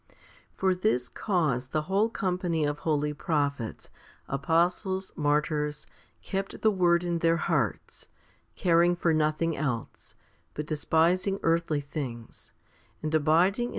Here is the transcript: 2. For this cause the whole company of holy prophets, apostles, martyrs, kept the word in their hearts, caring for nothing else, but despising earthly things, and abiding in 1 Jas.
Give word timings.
2. 0.09 0.15
For 0.57 0.73
this 0.73 1.07
cause 1.07 1.67
the 1.67 1.83
whole 1.83 2.09
company 2.09 2.65
of 2.65 2.79
holy 2.79 3.13
prophets, 3.13 3.91
apostles, 4.27 5.11
martyrs, 5.15 5.85
kept 6.23 6.61
the 6.61 6.71
word 6.71 7.03
in 7.03 7.19
their 7.19 7.37
hearts, 7.37 8.07
caring 8.55 8.95
for 8.95 9.13
nothing 9.13 9.55
else, 9.55 10.15
but 10.55 10.65
despising 10.65 11.39
earthly 11.43 11.81
things, 11.81 12.51
and 13.03 13.13
abiding 13.13 13.65
in 13.65 13.67
1 13.67 13.69
Jas. 13.69 13.69